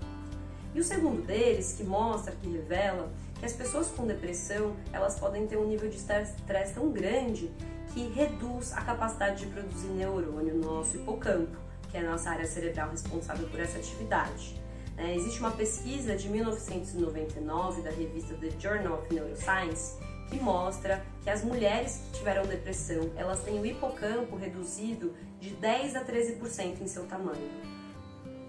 E 0.75 0.81
o 0.81 0.85
segundo 0.85 1.21
deles, 1.21 1.75
que 1.75 1.85
mostra, 1.85 2.35
que 2.35 2.49
revela 2.49 3.12
que 3.38 3.45
as 3.45 3.52
pessoas 3.52 3.88
com 3.88 4.07
depressão, 4.07 4.75
elas 4.90 5.19
podem 5.19 5.47
ter 5.47 5.59
um 5.59 5.66
nível 5.66 5.90
de 5.90 5.97
estresse 5.97 6.73
tão 6.73 6.90
grande 6.90 7.52
que 7.93 8.09
reduz 8.09 8.73
a 8.73 8.81
capacidade 8.81 9.45
de 9.45 9.53
produzir 9.53 9.89
neurônio 9.89 10.55
no 10.55 10.75
nosso 10.77 10.97
hipocampo, 10.97 11.57
que 11.91 11.97
é 11.97 12.01
a 12.01 12.11
nossa 12.11 12.31
área 12.31 12.47
cerebral 12.47 12.91
responsável 12.91 13.47
por 13.49 13.61
essa 13.61 13.79
atividade. 13.79 14.61
É, 14.97 15.15
existe 15.15 15.41
uma 15.41 15.51
pesquisa 15.51 16.17
de 16.17 16.29
1999 16.29 17.83
da 17.83 17.91
revista 17.91 18.35
The 18.35 18.51
Journal 18.59 18.99
of 18.99 19.15
Neuroscience 19.15 19.99
que 20.29 20.41
mostra 20.41 21.05
que 21.23 21.29
as 21.29 21.45
mulheres 21.45 22.03
que 22.07 22.19
tiveram 22.19 22.47
depressão, 22.47 23.11
elas 23.17 23.43
têm 23.43 23.61
o 23.61 23.67
hipocampo 23.67 24.37
reduzido 24.37 25.15
de 25.39 25.51
10 25.51 25.97
a 25.97 26.05
13% 26.05 26.81
em 26.81 26.87
seu 26.87 27.05
tamanho. 27.07 27.51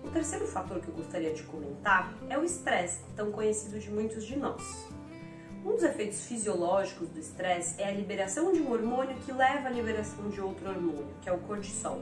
O 0.04 0.10
terceiro 0.10 0.48
fator 0.48 0.80
que 0.80 0.88
eu 0.88 0.94
gostaria 0.94 1.34
de 1.34 1.44
comentar 1.44 2.14
é 2.30 2.38
o 2.38 2.44
estresse, 2.44 3.02
tão 3.16 3.32
conhecido 3.32 3.80
de 3.80 3.90
muitos 3.90 4.26
de 4.26 4.38
nós. 4.38 4.93
Um 5.66 5.76
dos 5.76 5.84
efeitos 5.84 6.26
fisiológicos 6.26 7.08
do 7.08 7.18
estresse 7.18 7.82
é 7.82 7.88
a 7.88 7.92
liberação 7.92 8.52
de 8.52 8.60
um 8.60 8.70
hormônio 8.70 9.16
que 9.26 9.32
leva 9.32 9.70
à 9.70 9.72
liberação 9.72 10.28
de 10.28 10.42
outro 10.42 10.68
hormônio, 10.68 11.08
que 11.22 11.30
é 11.30 11.32
o 11.32 11.38
cortisol. 11.38 12.02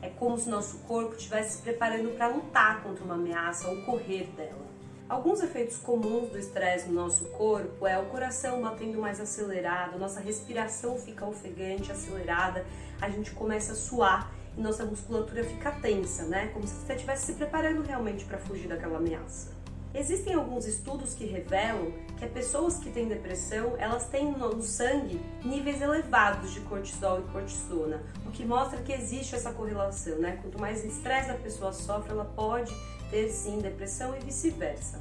É 0.00 0.08
como 0.08 0.38
se 0.38 0.48
nosso 0.48 0.78
corpo 0.78 1.14
estivesse 1.14 1.58
se 1.58 1.62
preparando 1.62 2.16
para 2.16 2.28
lutar 2.28 2.82
contra 2.82 3.04
uma 3.04 3.12
ameaça 3.12 3.68
ou 3.68 3.82
correr 3.82 4.28
dela. 4.34 4.64
Alguns 5.10 5.42
efeitos 5.42 5.76
comuns 5.76 6.30
do 6.30 6.38
estresse 6.38 6.88
no 6.88 6.94
nosso 6.94 7.26
corpo 7.26 7.86
é 7.86 7.98
o 7.98 8.06
coração 8.06 8.62
batendo 8.62 8.98
mais 8.98 9.20
acelerado, 9.20 9.98
nossa 9.98 10.18
respiração 10.18 10.96
fica 10.96 11.26
ofegante, 11.26 11.92
acelerada, 11.92 12.64
a 12.98 13.10
gente 13.10 13.30
começa 13.32 13.72
a 13.72 13.76
suar 13.76 14.32
e 14.56 14.60
nossa 14.62 14.86
musculatura 14.86 15.44
fica 15.44 15.70
tensa, 15.70 16.22
né? 16.24 16.46
Como 16.54 16.66
se 16.66 16.74
você 16.76 16.94
estivesse 16.94 17.26
se 17.26 17.32
preparando 17.34 17.82
realmente 17.82 18.24
para 18.24 18.38
fugir 18.38 18.68
daquela 18.68 18.96
ameaça. 18.96 19.52
Existem 19.94 20.32
alguns 20.32 20.66
estudos 20.66 21.12
que 21.12 21.26
revelam 21.26 21.92
que 22.22 22.26
as 22.26 22.32
pessoas 22.32 22.78
que 22.78 22.90
têm 22.90 23.08
depressão, 23.08 23.74
elas 23.78 24.06
têm 24.06 24.30
no 24.30 24.62
sangue 24.62 25.20
níveis 25.44 25.80
elevados 25.82 26.52
de 26.52 26.60
cortisol 26.60 27.18
e 27.18 27.22
cortisona, 27.32 28.00
o 28.24 28.30
que 28.30 28.44
mostra 28.44 28.80
que 28.80 28.92
existe 28.92 29.34
essa 29.34 29.52
correlação, 29.52 30.18
né? 30.18 30.38
Quanto 30.40 30.58
mais 30.60 30.84
estresse 30.84 31.32
a 31.32 31.34
pessoa 31.34 31.72
sofre, 31.72 32.12
ela 32.12 32.24
pode 32.24 32.72
ter 33.10 33.28
sim 33.28 33.58
depressão 33.58 34.16
e 34.16 34.20
vice-versa. 34.20 35.00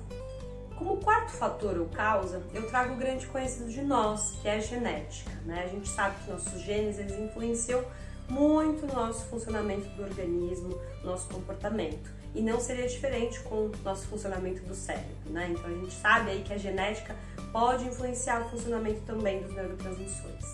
Como 0.75 0.97
quarto 0.97 1.31
fator 1.33 1.77
ou 1.77 1.85
causa, 1.85 2.41
eu 2.55 2.67
trago 2.67 2.95
o 2.95 2.97
grande 2.97 3.27
conhecido 3.27 3.69
de 3.69 3.83
nós, 3.83 4.39
que 4.41 4.47
é 4.47 4.55
a 4.55 4.59
genética. 4.59 5.31
Né? 5.45 5.63
A 5.63 5.67
gente 5.67 5.87
sabe 5.89 6.15
que 6.23 6.31
nossos 6.31 6.59
genes 6.61 6.97
eles 6.97 7.19
influenciam 7.19 7.83
muito 8.27 8.87
no 8.87 8.95
nosso 8.95 9.25
funcionamento 9.25 9.87
do 9.89 10.01
organismo, 10.01 10.75
nosso 11.03 11.27
comportamento. 11.27 12.20
E 12.33 12.41
não 12.41 12.59
seria 12.59 12.87
diferente 12.87 13.39
com 13.41 13.65
o 13.65 13.71
nosso 13.83 14.07
funcionamento 14.07 14.61
do 14.63 14.73
cérebro, 14.73 15.09
né? 15.29 15.49
Então 15.51 15.65
a 15.65 15.73
gente 15.73 15.93
sabe 15.93 16.31
aí 16.31 16.43
que 16.43 16.53
a 16.53 16.57
genética 16.57 17.15
pode 17.51 17.85
influenciar 17.85 18.41
o 18.45 18.49
funcionamento 18.49 19.01
também 19.01 19.41
dos 19.41 19.53
neurotransmissores. 19.53 20.45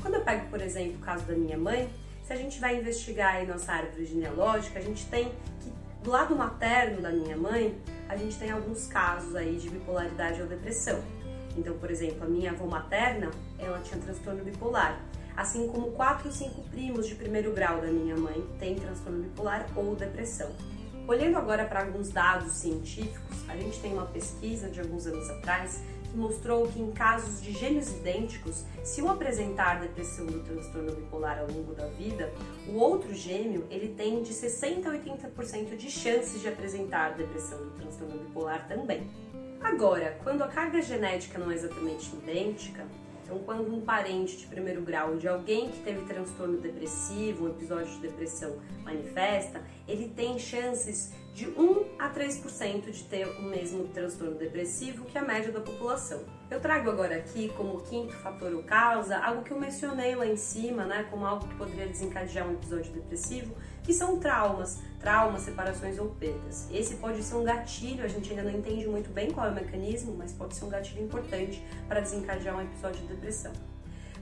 Quando 0.00 0.14
eu 0.14 0.22
pego, 0.22 0.48
por 0.48 0.60
exemplo, 0.60 0.96
o 0.96 1.00
caso 1.00 1.24
da 1.24 1.34
minha 1.34 1.58
mãe, 1.58 1.90
se 2.24 2.32
a 2.32 2.36
gente 2.36 2.58
vai 2.60 2.78
investigar 2.78 3.34
aí 3.34 3.46
nossa 3.46 3.72
árvore 3.72 4.06
genealógica, 4.06 4.78
a 4.78 4.82
gente 4.82 5.04
tem 5.06 5.32
que 5.60 5.72
do 6.02 6.10
lado 6.10 6.34
materno 6.34 7.02
da 7.02 7.10
minha 7.10 7.36
mãe, 7.36 7.76
a 8.08 8.16
gente 8.16 8.38
tem 8.38 8.50
alguns 8.50 8.86
casos 8.86 9.34
aí 9.34 9.56
de 9.56 9.68
bipolaridade 9.68 10.40
ou 10.40 10.48
depressão. 10.48 11.02
Então, 11.56 11.76
por 11.76 11.90
exemplo, 11.90 12.24
a 12.24 12.26
minha 12.26 12.52
avó 12.52 12.66
materna, 12.66 13.30
ela 13.58 13.80
tinha 13.80 14.00
transtorno 14.00 14.44
bipolar. 14.44 15.00
Assim 15.36 15.68
como 15.68 15.92
quatro 15.92 16.28
ou 16.28 16.32
cinco 16.32 16.62
primos 16.70 17.06
de 17.06 17.14
primeiro 17.14 17.52
grau 17.52 17.80
da 17.80 17.88
minha 17.88 18.16
mãe 18.16 18.44
têm 18.58 18.74
transtorno 18.76 19.22
bipolar 19.22 19.66
ou 19.76 19.94
depressão. 19.94 20.50
Olhando 21.08 21.38
agora 21.38 21.64
para 21.64 21.80
alguns 21.80 22.10
dados 22.10 22.52
científicos, 22.52 23.38
a 23.48 23.56
gente 23.56 23.80
tem 23.80 23.94
uma 23.94 24.04
pesquisa 24.04 24.68
de 24.68 24.78
alguns 24.78 25.06
anos 25.06 25.30
atrás 25.30 25.80
que 26.04 26.14
mostrou 26.14 26.68
que 26.68 26.78
em 26.78 26.92
casos 26.92 27.40
de 27.40 27.50
gêmeos 27.50 27.88
idênticos, 27.88 28.62
se 28.84 29.00
um 29.00 29.08
apresentar 29.08 29.80
depressão 29.80 30.26
do 30.26 30.40
transtorno 30.40 30.92
bipolar 30.92 31.38
ao 31.38 31.46
longo 31.50 31.72
da 31.72 31.86
vida, 31.86 32.30
o 32.68 32.74
outro 32.74 33.14
gêmeo 33.14 33.66
ele 33.70 33.94
tem 33.94 34.22
de 34.22 34.34
60 34.34 34.86
a 34.86 34.92
80% 34.92 35.78
de 35.78 35.90
chances 35.90 36.42
de 36.42 36.48
apresentar 36.48 37.14
depressão 37.14 37.56
do 37.56 37.70
transtorno 37.70 38.18
bipolar 38.18 38.68
também. 38.68 39.08
Agora, 39.62 40.18
quando 40.22 40.42
a 40.42 40.48
carga 40.48 40.82
genética 40.82 41.38
não 41.38 41.50
é 41.50 41.54
exatamente 41.54 42.14
idêntica, 42.14 42.84
então, 43.28 43.40
quando 43.40 43.70
um 43.74 43.82
parente 43.82 44.38
de 44.38 44.46
primeiro 44.46 44.80
grau 44.80 45.16
de 45.16 45.28
alguém 45.28 45.70
que 45.70 45.80
teve 45.80 46.06
transtorno 46.06 46.56
depressivo, 46.56 47.44
um 47.44 47.50
episódio 47.50 47.92
de 47.92 48.00
depressão 48.00 48.56
manifesta, 48.82 49.62
ele 49.86 50.08
tem 50.08 50.38
chances 50.38 51.12
de 51.38 51.46
1 51.46 51.84
a 52.00 52.10
3% 52.10 52.90
de 52.90 53.04
ter 53.04 53.28
o 53.28 53.42
mesmo 53.42 53.86
transtorno 53.86 54.34
depressivo 54.34 55.04
que 55.04 55.16
a 55.16 55.22
média 55.22 55.52
da 55.52 55.60
população. 55.60 56.24
Eu 56.50 56.58
trago 56.58 56.90
agora 56.90 57.14
aqui 57.14 57.48
como 57.56 57.80
quinto 57.82 58.12
fator 58.16 58.52
ou 58.52 58.64
causa 58.64 59.16
algo 59.18 59.44
que 59.44 59.52
eu 59.52 59.60
mencionei 59.60 60.16
lá 60.16 60.26
em 60.26 60.36
cima, 60.36 60.84
né, 60.84 61.06
como 61.08 61.24
algo 61.24 61.46
que 61.46 61.54
poderia 61.54 61.86
desencadear 61.86 62.48
um 62.48 62.54
episódio 62.54 62.92
depressivo, 62.92 63.54
que 63.84 63.94
são 63.94 64.18
traumas, 64.18 64.80
traumas, 64.98 65.42
separações 65.42 65.96
ou 66.00 66.08
perdas. 66.08 66.68
Esse 66.72 66.96
pode 66.96 67.22
ser 67.22 67.36
um 67.36 67.44
gatilho, 67.44 68.04
a 68.04 68.08
gente 68.08 68.30
ainda 68.30 68.42
não 68.42 68.58
entende 68.58 68.88
muito 68.88 69.10
bem 69.10 69.30
qual 69.30 69.46
é 69.46 69.50
o 69.50 69.54
mecanismo, 69.54 70.16
mas 70.18 70.32
pode 70.32 70.56
ser 70.56 70.64
um 70.64 70.68
gatilho 70.68 71.04
importante 71.04 71.64
para 71.86 72.00
desencadear 72.00 72.56
um 72.56 72.62
episódio 72.62 73.00
de 73.02 73.14
depressão. 73.14 73.52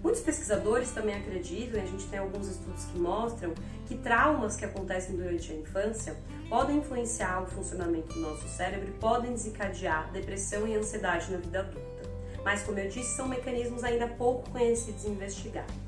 Muitos 0.02 0.20
pesquisadores 0.20 0.90
também 0.90 1.14
acreditam, 1.14 1.80
e 1.80 1.82
a 1.82 1.86
gente 1.86 2.06
tem 2.06 2.18
alguns 2.18 2.48
estudos 2.48 2.84
que 2.84 2.98
mostram, 2.98 3.54
que 3.86 3.96
traumas 3.96 4.56
que 4.56 4.64
acontecem 4.64 5.16
durante 5.16 5.52
a 5.52 5.56
infância 5.56 6.16
podem 6.48 6.78
influenciar 6.78 7.42
o 7.42 7.46
funcionamento 7.46 8.14
do 8.14 8.20
nosso 8.20 8.48
cérebro 8.48 8.88
e 8.88 8.92
podem 8.92 9.32
desencadear 9.32 10.10
depressão 10.12 10.66
e 10.66 10.74
ansiedade 10.76 11.30
na 11.30 11.38
vida 11.38 11.60
adulta. 11.60 12.08
Mas, 12.44 12.62
como 12.62 12.78
eu 12.78 12.88
disse, 12.88 13.16
são 13.16 13.26
mecanismos 13.26 13.82
ainda 13.82 14.06
pouco 14.06 14.48
conhecidos 14.50 15.04
e 15.04 15.08
investigados. 15.08 15.85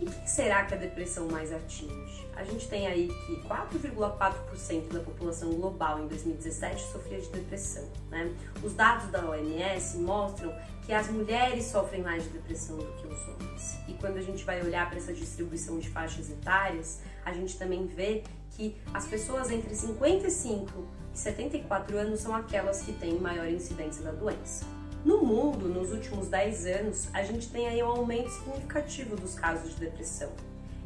E 0.00 0.06
quem 0.06 0.26
será 0.26 0.64
que 0.64 0.74
a 0.74 0.76
depressão 0.76 1.28
mais 1.28 1.52
atinge? 1.52 2.26
A 2.36 2.42
gente 2.42 2.68
tem 2.68 2.86
aí 2.86 3.08
que 3.26 3.36
4,4% 3.48 4.92
da 4.92 5.00
população 5.00 5.52
global 5.54 6.00
em 6.00 6.08
2017 6.08 6.82
sofria 6.90 7.20
de 7.20 7.28
depressão. 7.28 7.88
Né? 8.10 8.34
Os 8.62 8.74
dados 8.74 9.08
da 9.10 9.24
OMS 9.24 9.98
mostram 9.98 10.52
que 10.84 10.92
as 10.92 11.08
mulheres 11.08 11.66
sofrem 11.66 12.02
mais 12.02 12.24
de 12.24 12.30
depressão 12.30 12.76
do 12.76 12.92
que 12.94 13.06
os 13.06 13.28
homens. 13.28 13.78
E 13.88 13.94
quando 13.94 14.16
a 14.16 14.22
gente 14.22 14.44
vai 14.44 14.60
olhar 14.62 14.88
para 14.88 14.98
essa 14.98 15.12
distribuição 15.12 15.78
de 15.78 15.88
faixas 15.88 16.28
etárias, 16.28 17.00
a 17.24 17.32
gente 17.32 17.56
também 17.56 17.86
vê 17.86 18.24
que 18.50 18.76
as 18.92 19.06
pessoas 19.06 19.50
entre 19.50 19.74
55 19.74 20.86
e 21.12 21.18
74 21.18 21.96
anos 21.96 22.20
são 22.20 22.34
aquelas 22.34 22.82
que 22.82 22.92
têm 22.92 23.18
maior 23.18 23.48
incidência 23.48 24.02
da 24.02 24.10
doença. 24.10 24.66
No 25.04 25.22
mundo, 25.22 25.68
nos 25.68 25.92
últimos 25.92 26.28
10 26.28 26.64
anos, 26.64 27.08
a 27.12 27.22
gente 27.22 27.50
tem 27.50 27.68
aí 27.68 27.82
um 27.82 27.88
aumento 27.88 28.30
significativo 28.30 29.14
dos 29.16 29.34
casos 29.34 29.74
de 29.74 29.80
depressão. 29.80 30.30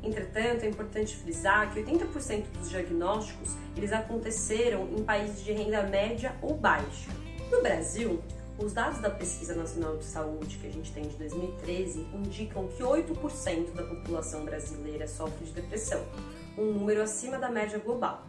Entretanto, 0.02 0.64
é 0.64 0.68
importante 0.68 1.16
frisar 1.16 1.72
que 1.72 1.80
80% 1.80 2.46
dos 2.58 2.68
diagnósticos 2.68 3.54
eles 3.76 3.92
aconteceram 3.92 4.88
em 4.96 5.04
países 5.04 5.44
de 5.44 5.52
renda 5.52 5.84
média 5.84 6.34
ou 6.42 6.54
baixa. 6.54 7.12
No 7.48 7.62
Brasil, 7.62 8.20
os 8.58 8.72
dados 8.72 9.00
da 9.00 9.08
Pesquisa 9.08 9.54
Nacional 9.54 9.96
de 9.96 10.04
Saúde 10.04 10.58
que 10.58 10.66
a 10.66 10.70
gente 10.70 10.90
tem 10.92 11.04
de 11.04 11.16
2013 11.16 12.08
indicam 12.12 12.66
que 12.66 12.82
8% 12.82 13.72
da 13.72 13.84
população 13.84 14.44
brasileira 14.44 15.06
sofre 15.06 15.44
de 15.44 15.52
depressão, 15.52 16.04
um 16.56 16.72
número 16.72 17.02
acima 17.02 17.38
da 17.38 17.48
média 17.48 17.78
global. 17.78 18.24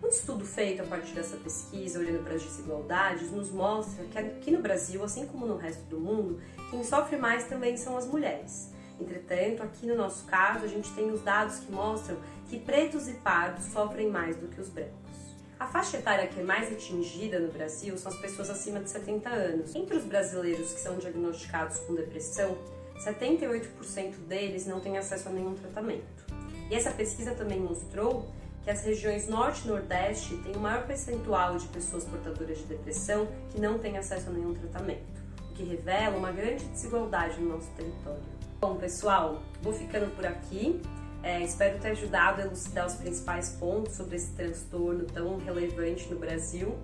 Um 0.00 0.08
estudo 0.08 0.44
feito 0.44 0.80
a 0.80 0.84
partir 0.84 1.12
dessa 1.12 1.36
pesquisa, 1.36 1.98
olhando 1.98 2.22
para 2.22 2.34
as 2.34 2.42
desigualdades, 2.42 3.32
nos 3.32 3.50
mostra 3.50 4.04
que 4.04 4.16
aqui 4.16 4.50
no 4.50 4.62
Brasil, 4.62 5.02
assim 5.02 5.26
como 5.26 5.44
no 5.44 5.56
resto 5.56 5.82
do 5.86 5.98
mundo, 5.98 6.40
quem 6.70 6.84
sofre 6.84 7.16
mais 7.16 7.44
também 7.44 7.76
são 7.76 7.96
as 7.96 8.06
mulheres. 8.06 8.72
Entretanto, 9.00 9.62
aqui 9.62 9.86
no 9.86 9.96
nosso 9.96 10.24
caso, 10.26 10.64
a 10.64 10.68
gente 10.68 10.92
tem 10.92 11.10
os 11.10 11.20
dados 11.22 11.58
que 11.58 11.72
mostram 11.72 12.16
que 12.48 12.60
pretos 12.60 13.08
e 13.08 13.14
pardos 13.14 13.64
sofrem 13.66 14.08
mais 14.08 14.36
do 14.36 14.46
que 14.46 14.60
os 14.60 14.68
brancos. 14.68 15.18
A 15.58 15.66
faixa 15.66 15.96
etária 15.96 16.28
que 16.28 16.38
é 16.38 16.44
mais 16.44 16.72
atingida 16.72 17.40
no 17.40 17.50
Brasil 17.50 17.98
são 17.98 18.12
as 18.12 18.18
pessoas 18.18 18.48
acima 18.48 18.78
de 18.78 18.90
70 18.90 19.28
anos. 19.28 19.74
Entre 19.74 19.96
os 19.96 20.04
brasileiros 20.04 20.72
que 20.72 20.80
são 20.80 20.96
diagnosticados 20.98 21.80
com 21.80 21.96
depressão, 21.96 22.56
78% 23.04 24.14
deles 24.28 24.64
não 24.64 24.78
têm 24.78 24.96
acesso 24.96 25.28
a 25.28 25.32
nenhum 25.32 25.54
tratamento. 25.54 26.24
E 26.70 26.74
essa 26.74 26.92
pesquisa 26.92 27.34
também 27.34 27.58
mostrou 27.58 28.28
que 28.68 28.72
as 28.72 28.84
regiões 28.84 29.26
Norte 29.26 29.62
e 29.64 29.68
Nordeste 29.68 30.36
têm 30.44 30.54
o 30.54 30.60
maior 30.60 30.86
percentual 30.86 31.56
de 31.56 31.66
pessoas 31.68 32.04
portadoras 32.04 32.58
de 32.58 32.64
depressão 32.64 33.26
que 33.50 33.58
não 33.58 33.78
têm 33.78 33.96
acesso 33.96 34.28
a 34.28 34.30
nenhum 34.30 34.52
tratamento, 34.52 35.22
o 35.50 35.54
que 35.54 35.64
revela 35.64 36.18
uma 36.18 36.30
grande 36.30 36.66
desigualdade 36.66 37.40
no 37.40 37.54
nosso 37.54 37.70
território. 37.70 38.20
Bom, 38.60 38.76
pessoal, 38.76 39.40
vou 39.62 39.72
ficando 39.72 40.14
por 40.14 40.26
aqui. 40.26 40.82
É, 41.22 41.40
espero 41.42 41.78
ter 41.78 41.92
ajudado 41.92 42.42
a 42.42 42.44
elucidar 42.44 42.86
os 42.86 42.92
principais 42.92 43.56
pontos 43.58 43.96
sobre 43.96 44.16
esse 44.16 44.32
transtorno 44.32 45.06
tão 45.06 45.38
relevante 45.38 46.06
no 46.12 46.18
Brasil. 46.18 46.76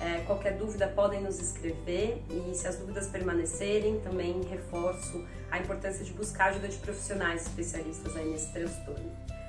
É, 0.00 0.20
qualquer 0.20 0.56
dúvida 0.56 0.88
podem 0.88 1.20
nos 1.20 1.38
escrever 1.38 2.24
e 2.30 2.54
se 2.54 2.66
as 2.66 2.76
dúvidas 2.76 3.08
permanecerem, 3.08 4.00
também 4.00 4.40
reforço 4.44 5.22
a 5.50 5.58
importância 5.58 6.02
de 6.02 6.12
buscar 6.14 6.46
ajuda 6.46 6.68
de 6.68 6.78
profissionais 6.78 7.42
especialistas 7.42 8.16
aí 8.16 8.26
nesse 8.26 8.50
transtorno. 8.54 9.35